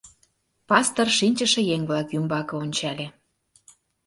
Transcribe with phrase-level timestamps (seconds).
[0.69, 3.07] Пастор шинчыше еҥ-влак ӱмбаке ончале.